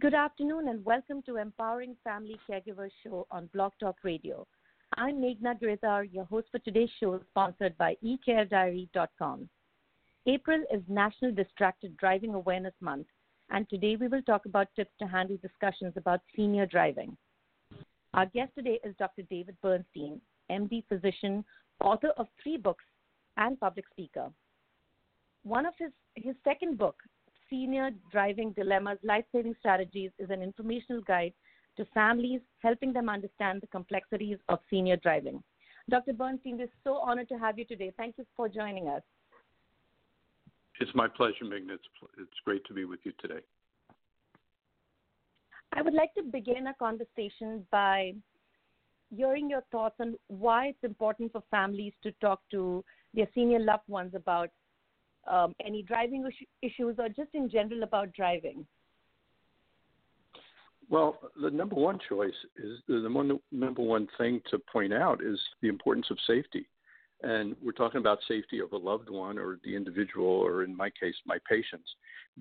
[0.00, 4.46] Good afternoon and welcome to Empowering Family Caregivers Show on Blog Talk Radio.
[4.96, 9.48] I'm Meghna Grizar, your host for today's show, sponsored by eCareDiary.com.
[10.26, 13.08] April is National Distracted Driving Awareness Month,
[13.50, 17.16] and today we will talk about tips to handle discussions about senior driving.
[18.14, 19.22] Our guest today is Dr.
[19.22, 21.44] David Bernstein, MD physician,
[21.80, 22.84] author of three books,
[23.36, 24.28] and public speaker.
[25.42, 26.96] One of his, his second book,
[27.50, 31.32] Senior Driving Dilemmas Life Saving Strategies is an informational guide
[31.76, 35.42] to families, helping them understand the complexities of senior driving.
[35.88, 36.12] Dr.
[36.12, 37.92] Bernstein, we're so honored to have you today.
[37.96, 39.02] Thank you for joining us.
[40.80, 41.74] It's my pleasure, Meghna.
[41.74, 41.84] It's,
[42.18, 43.40] it's great to be with you today.
[45.72, 48.14] I would like to begin our conversation by
[49.14, 52.84] hearing your thoughts on why it's important for families to talk to
[53.14, 54.50] their senior loved ones about
[55.30, 56.28] um, any driving
[56.62, 58.66] issues or just in general about driving?
[60.90, 65.38] Well, the number one choice is the one, number one thing to point out is
[65.60, 66.66] the importance of safety.
[67.22, 70.88] And we're talking about safety of a loved one or the individual, or in my
[70.88, 71.90] case, my patients,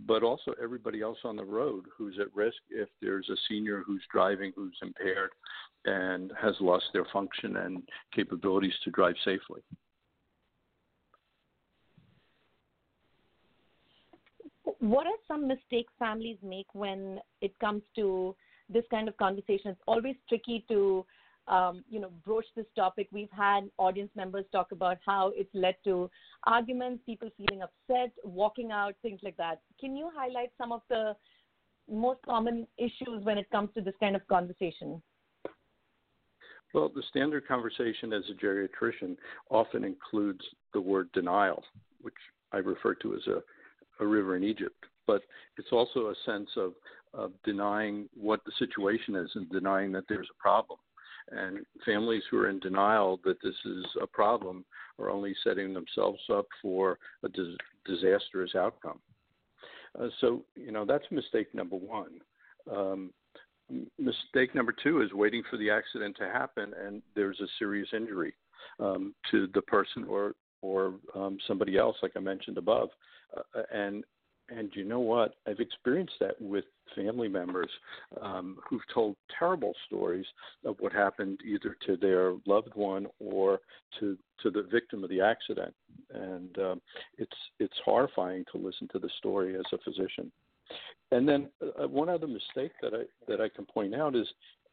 [0.05, 4.03] but also everybody else on the road who's at risk if there's a senior who's
[4.11, 5.31] driving who's impaired
[5.85, 7.81] and has lost their function and
[8.13, 9.61] capabilities to drive safely.
[14.79, 18.35] What are some mistakes families make when it comes to
[18.69, 19.71] this kind of conversation?
[19.71, 21.05] It's always tricky to,
[21.47, 23.07] um, you know, broach this topic.
[23.11, 26.09] We've had audience members talk about how it's led to
[26.45, 29.61] arguments, people feeling upset, walking out, things like that.
[29.79, 31.15] Can you highlight some of the
[31.89, 35.01] most common issues when it comes to this kind of conversation?
[36.73, 39.15] Well, the standard conversation as a geriatrician
[39.49, 40.41] often includes
[40.73, 41.63] the word denial,
[42.01, 42.13] which
[42.51, 43.41] I refer to as a
[43.99, 44.85] a river in Egypt.
[45.05, 45.21] But
[45.57, 46.73] it's also a sense of,
[47.13, 50.79] of denying what the situation is and denying that there's a problem.
[51.29, 54.65] And families who are in denial that this is a problem
[54.99, 58.99] are only setting themselves up for a dis- disastrous outcome.
[59.99, 62.21] Uh, so, you know, that's mistake number one.
[62.71, 63.11] Um,
[63.97, 68.33] mistake number two is waiting for the accident to happen and there's a serious injury
[68.79, 72.89] um, to the person or or um, somebody else, like I mentioned above.
[73.35, 74.03] Uh, and
[74.49, 75.35] and you know what?
[75.45, 76.63] I've experienced that with
[76.95, 77.69] family members
[78.21, 80.25] um, who've told terrible stories
[80.63, 83.59] of what happened either to their loved one or
[83.99, 85.73] to to the victim of the accident,
[86.13, 86.81] and um,
[87.17, 90.31] it's it's horrifying to listen to the story as a physician.
[91.11, 94.27] And then uh, one other mistake that I that I can point out is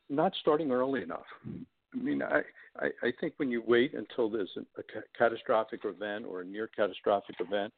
[0.09, 1.27] not starting early enough.
[1.95, 2.43] I mean, I,
[2.79, 6.69] I, I think when you wait until there's a, a catastrophic event or a near
[6.69, 7.73] catastrophic event,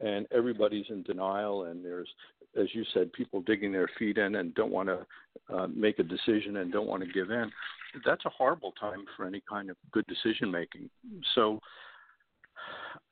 [0.00, 2.08] and everybody's in denial, and there's,
[2.60, 5.06] as you said, people digging their feet in and don't want to
[5.54, 7.50] uh, make a decision and don't want to give in,
[8.04, 10.90] that's a horrible time for any kind of good decision making.
[11.34, 11.60] So,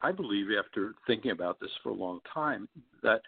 [0.02, 2.68] I believe after thinking about this for a long time
[3.02, 3.20] that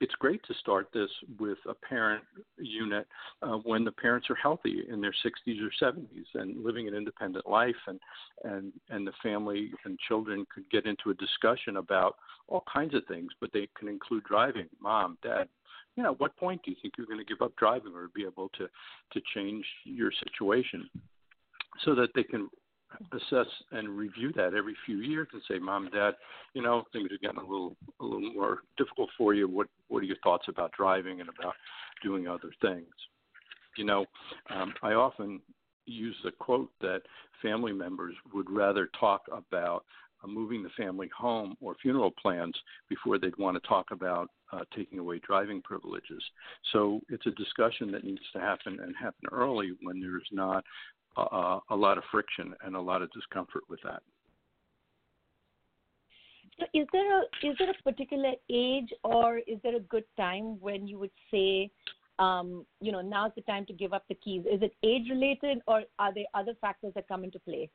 [0.00, 2.22] it's great to start this with a parent
[2.56, 3.06] unit
[3.42, 7.48] uh, when the parents are healthy in their 60s or 70s and living an independent
[7.48, 7.98] life and
[8.44, 12.16] and and the family and children could get into a discussion about
[12.46, 15.48] all kinds of things but they can include driving mom dad.
[15.96, 18.08] You know at what point do you think you're going to give up driving or
[18.14, 18.68] be able to
[19.12, 20.88] to change your situation
[21.84, 22.48] so that they can
[23.12, 26.14] assess and review that every few years and say, Mom, Dad,
[26.54, 29.48] you know, things are getting a little a little more difficult for you.
[29.48, 31.54] What what are your thoughts about driving and about
[32.02, 32.88] doing other things?
[33.76, 34.06] You know,
[34.50, 35.40] um, I often
[35.86, 37.02] use the quote that
[37.42, 39.84] family members would rather talk about
[40.22, 42.54] uh, moving the family home or funeral plans
[42.88, 46.22] before they'd want to talk about uh, taking away driving privileges.
[46.72, 50.64] So it's a discussion that needs to happen and happen early when there's not
[51.22, 54.02] uh, a lot of friction and a lot of discomfort with that.
[56.58, 60.60] So is there a is there a particular age or is there a good time
[60.60, 61.70] when you would say,
[62.18, 64.44] um, you know, now's the time to give up the keys?
[64.50, 67.70] Is it age related or are there other factors that come into play?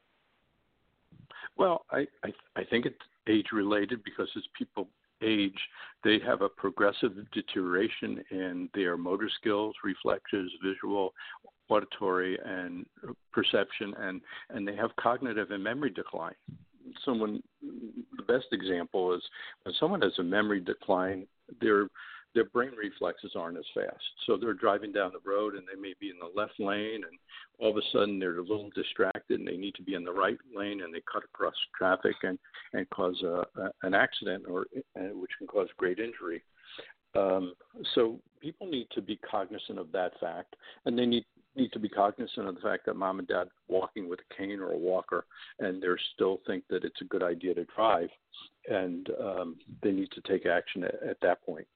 [1.58, 2.98] Well, I I, I think it's
[3.28, 4.90] age related because as people
[5.22, 5.60] age,
[6.04, 11.14] they have a progressive deterioration in their motor skills, reflexes, visual,
[11.70, 12.86] auditory and
[13.34, 16.36] perception and and they have cognitive and memory decline.
[17.06, 19.22] Someone the best example is
[19.64, 21.26] when someone has a memory decline
[21.62, 21.88] their
[22.34, 24.04] their brain reflexes aren't as fast.
[24.26, 27.20] So they're driving down the road and they may be in the left lane and
[27.60, 30.12] all of a sudden they're a little distracted and they need to be in the
[30.12, 32.40] right lane and they cut across traffic and
[32.74, 34.66] and cause a, a an accident or
[34.96, 36.44] which can cause great injury.
[37.16, 37.54] Um,
[37.94, 40.56] so people need to be cognizant of that fact,
[40.86, 44.10] and they need need to be cognizant of the fact that mom and dad walking
[44.10, 45.26] with a cane or a walker,
[45.60, 48.10] and they still think that it's a good idea to drive,
[48.70, 51.68] and um, they need to take action at, at that point.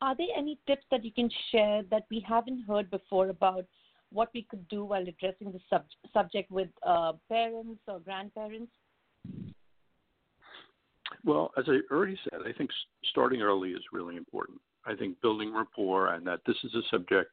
[0.00, 3.64] Are there any tips that you can share that we haven't heard before about
[4.12, 8.70] what we could do while addressing the sub- subject with uh, parents or grandparents?
[11.24, 12.70] Well, as I already said, I think
[13.10, 14.60] starting early is really important.
[14.86, 17.30] I think building rapport and that this is a subject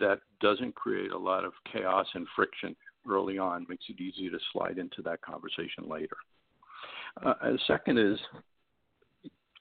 [0.00, 2.74] that doesn't create a lot of chaos and friction
[3.08, 6.16] early on makes it easy to slide into that conversation later.
[7.24, 8.18] Uh, and second is,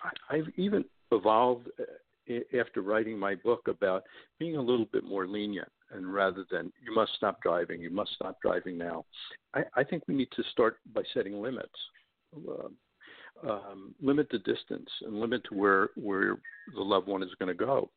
[0.01, 4.03] I, I've even evolved uh, after writing my book about
[4.39, 8.11] being a little bit more lenient and rather than you must stop driving, you must
[8.15, 9.05] stop driving now.
[9.53, 11.69] I, I think we need to start by setting limits.
[12.35, 12.69] Uh,
[13.47, 16.37] um, limit the distance and limit to where where
[16.73, 17.89] the loved one is going to go,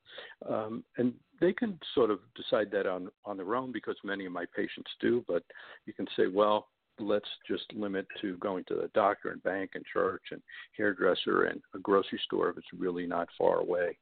[0.49, 4.33] um, and they can sort of decide that on on their own because many of
[4.33, 5.25] my patients do.
[5.27, 5.43] But
[5.87, 6.69] you can say, well,
[6.99, 10.43] let's just limit to going to the doctor and bank and church and
[10.77, 13.97] hairdresser and a grocery store if it's really not far away.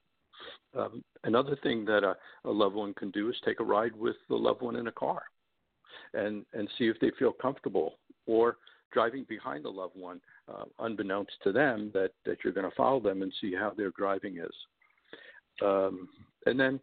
[0.76, 2.16] Um, another thing that a,
[2.48, 4.92] a loved one can do is take a ride with the loved one in a
[4.92, 5.22] car,
[6.14, 8.56] and and see if they feel comfortable or
[8.92, 13.00] driving behind the loved one, uh, unbeknownst to them, that, that you're going to follow
[13.00, 14.54] them and see how their driving is.
[15.62, 16.08] Um,
[16.46, 16.80] and then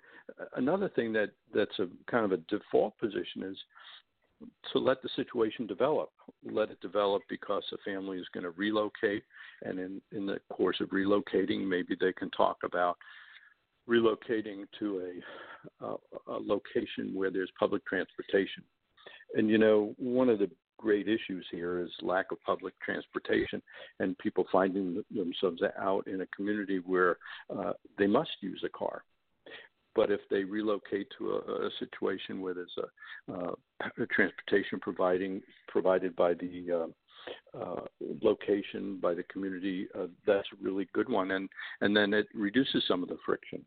[0.55, 3.57] another thing that, that's a kind of a default position is
[4.71, 6.09] to let the situation develop.
[6.43, 9.23] Let it develop because the family is going to relocate,
[9.63, 12.97] and in, in the course of relocating, maybe they can talk about
[13.89, 15.21] relocating to
[15.81, 15.95] a, a,
[16.27, 18.63] a location where there's public transportation.
[19.35, 20.49] And you know, one of the
[20.83, 23.61] great issues here is lack of public transportation
[23.99, 27.17] and people finding themselves out in a community where
[27.57, 29.05] uh, they must use a car.
[29.95, 33.53] But if they relocate to a, a situation where there's a, uh,
[33.97, 36.89] a transportation providing provided by the
[37.55, 37.85] uh, uh,
[38.21, 41.47] location by the community, uh, that's a really good one, and
[41.81, 43.63] and then it reduces some of the friction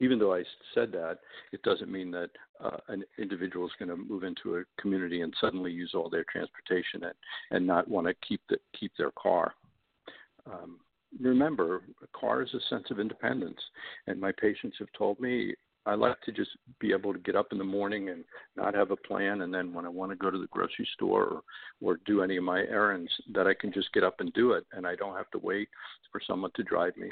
[0.00, 0.42] even though I
[0.74, 1.18] said that,
[1.52, 2.30] it doesn't mean that
[2.62, 6.24] uh, an individual is going to move into a community and suddenly use all their
[6.30, 7.14] transportation and,
[7.50, 9.54] and not want to keep the, keep their car.
[10.46, 10.78] Um,
[11.20, 13.60] remember, a car is a sense of independence,
[14.06, 15.54] and my patients have told me
[15.86, 16.50] I like to just
[16.80, 18.24] be able to get up in the morning and
[18.56, 21.24] not have a plan, and then when I want to go to the grocery store
[21.24, 21.42] or,
[21.80, 24.66] or do any of my errands, that I can just get up and do it,
[24.72, 25.68] and I don't have to wait
[26.10, 27.10] for someone to drive me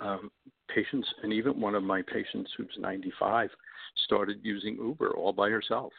[0.00, 0.30] um,
[0.74, 3.50] patients, and even one of my patients who's 95
[4.04, 5.92] started using Uber all by herself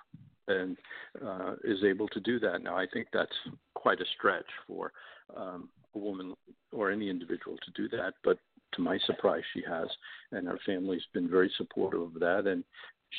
[0.48, 0.77] and
[1.25, 2.62] uh, is able to do that.
[2.62, 3.36] Now, I think that's
[3.74, 4.92] quite a stretch for
[5.36, 6.33] um, a woman
[6.72, 8.38] or any individual to do that, but
[8.74, 9.88] to my surprise, she has,
[10.31, 12.45] and her family's been very supportive of that.
[12.45, 12.63] And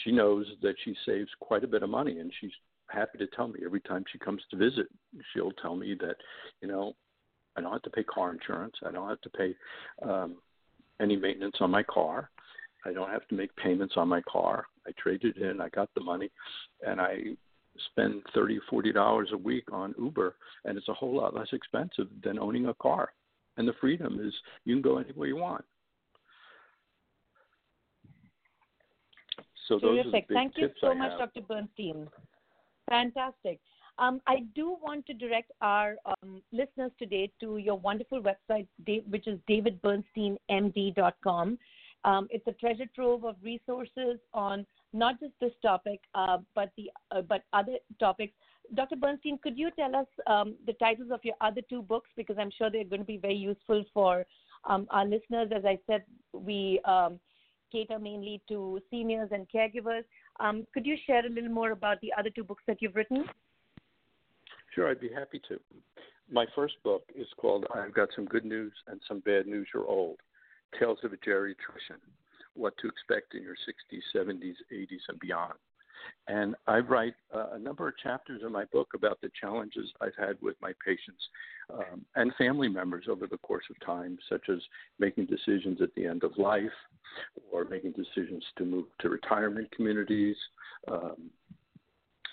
[0.05, 2.53] she knows that she saves quite a bit of money, and she's
[2.89, 4.87] happy to tell me every time she comes to visit.
[5.33, 6.17] She'll tell me that,
[6.61, 6.95] you know,
[7.57, 8.75] I don't have to pay car insurance.
[8.87, 9.55] I don't have to pay
[10.03, 10.37] um,
[11.01, 12.31] any maintenance on my car.
[12.85, 14.67] I don't have to make payments on my car.
[14.87, 16.31] I traded in, I got the money,
[16.87, 17.19] and I
[17.91, 22.09] spend thirty, forty dollars a week on Uber, and it's a whole lot less expensive
[22.23, 23.13] than owning a car.
[23.57, 24.33] And the freedom is
[24.65, 25.65] you can go anywhere you want.
[29.69, 30.27] So Terrific.
[30.29, 31.33] Thank you so I much, have.
[31.35, 31.41] Dr.
[31.41, 32.09] Bernstein.
[32.89, 33.59] Fantastic.
[33.99, 38.69] Um, I do want to direct our um, listeners today to your wonderful website,
[39.09, 41.59] which is davidbernsteinmd.com.
[42.05, 46.91] Um, it's a treasure trove of resources on not just this topic, uh, but the
[47.11, 48.33] uh, but other topics.
[48.75, 48.97] Dr.
[48.97, 52.51] Bernstein, could you tell us um, the titles of your other two books because I'm
[52.57, 54.27] sure they're going to be very useful for
[54.65, 55.51] um, our listeners.
[55.55, 57.19] As I said, we um,
[57.73, 60.05] cater mainly to seniors and caregivers.
[60.75, 63.25] could you share a little more about the other two books that you've written?
[64.77, 65.59] Sure, I'd be happy to.
[66.31, 69.87] My first book is called I've Got Some Good News and Some Bad News You're
[69.87, 70.19] Old
[70.79, 71.99] Tales of a Geriatrician
[72.53, 75.55] What to Expect in Your 60s, 70s, 80s, and Beyond.
[76.29, 80.17] And I write uh, a number of chapters in my book about the challenges I've
[80.19, 81.23] had with my patients
[81.73, 84.59] um, and family members over the course of time, such as
[84.99, 86.65] making decisions at the end of life
[87.51, 90.37] or making decisions to move to retirement communities.
[90.87, 91.31] Um,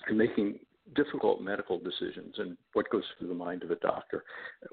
[0.07, 0.59] and making
[0.95, 4.23] difficult medical decisions and what goes through the mind of a doctor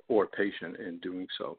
[0.09, 1.57] or patient in doing so.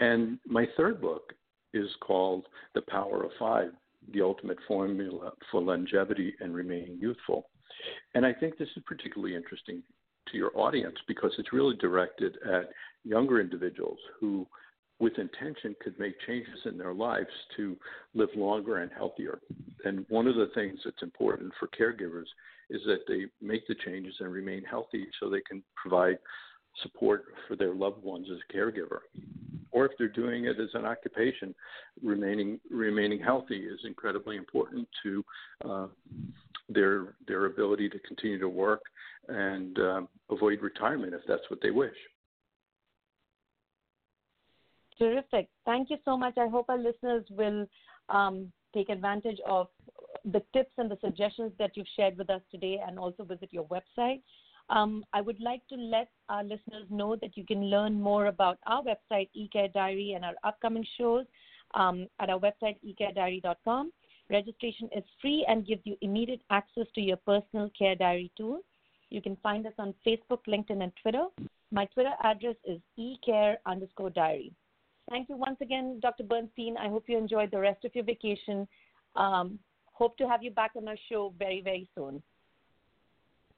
[0.00, 1.32] And my third book
[1.74, 3.72] is called The Power of Five
[4.12, 7.46] The Ultimate Formula for Longevity and Remaining Youthful.
[8.14, 9.82] And I think this is particularly interesting
[10.30, 12.70] to your audience because it's really directed at
[13.04, 14.46] younger individuals who,
[15.00, 17.76] with intention, could make changes in their lives to
[18.14, 19.40] live longer and healthier.
[19.84, 22.26] And one of the things that's important for caregivers
[22.68, 26.18] is that they make the changes and remain healthy so they can provide
[26.82, 29.00] support for their loved ones as a caregiver.
[29.72, 31.54] Or if they're doing it as an occupation,
[32.02, 35.24] remaining remaining healthy is incredibly important to
[35.64, 35.86] uh,
[36.68, 38.82] their their ability to continue to work
[39.28, 41.94] and uh, avoid retirement if that's what they wish.
[45.00, 45.48] Terrific.
[45.64, 46.36] Thank you so much.
[46.36, 47.66] I hope our listeners will
[48.10, 49.68] um, take advantage of
[50.24, 53.66] the tips and the suggestions that you've shared with us today and also visit your
[53.66, 54.20] website.
[54.68, 58.58] Um, I would like to let our listeners know that you can learn more about
[58.66, 61.24] our website, eCare Diary, and our upcoming shows
[61.74, 63.92] um, at our website, ecarediary.com.
[64.28, 68.60] Registration is free and gives you immediate access to your personal care diary tool.
[69.08, 71.26] You can find us on Facebook, LinkedIn, and Twitter.
[71.72, 74.52] My Twitter address is ecare underscore diary.
[75.10, 76.22] Thank you once again, Dr.
[76.22, 76.76] Bernstein.
[76.76, 78.66] I hope you enjoyed the rest of your vacation.
[79.16, 79.58] Um,
[79.92, 82.22] hope to have you back on our show very, very soon.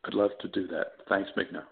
[0.05, 0.95] I'd love to do that.
[1.09, 1.63] Thanks, Meghna.